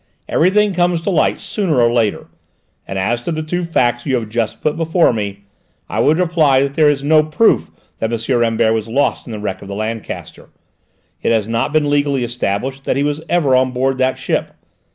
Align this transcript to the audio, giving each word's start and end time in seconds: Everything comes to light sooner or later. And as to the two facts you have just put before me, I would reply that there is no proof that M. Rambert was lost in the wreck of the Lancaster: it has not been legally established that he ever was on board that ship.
Everything 0.27 0.73
comes 0.73 0.99
to 1.01 1.11
light 1.11 1.39
sooner 1.39 1.79
or 1.79 1.93
later. 1.93 2.25
And 2.87 2.97
as 2.97 3.21
to 3.21 3.31
the 3.31 3.43
two 3.43 3.63
facts 3.63 4.03
you 4.03 4.15
have 4.15 4.29
just 4.29 4.59
put 4.59 4.75
before 4.75 5.13
me, 5.13 5.43
I 5.87 5.99
would 5.99 6.17
reply 6.17 6.61
that 6.63 6.73
there 6.73 6.89
is 6.89 7.03
no 7.03 7.21
proof 7.21 7.69
that 7.99 8.11
M. 8.11 8.39
Rambert 8.39 8.73
was 8.73 8.87
lost 8.87 9.27
in 9.27 9.31
the 9.31 9.37
wreck 9.37 9.61
of 9.61 9.67
the 9.67 9.75
Lancaster: 9.75 10.49
it 11.21 11.31
has 11.31 11.47
not 11.47 11.71
been 11.71 11.87
legally 11.87 12.23
established 12.23 12.83
that 12.85 12.97
he 12.97 13.07
ever 13.29 13.49
was 13.49 13.55
on 13.59 13.71
board 13.73 13.99
that 13.99 14.17
ship. 14.17 14.55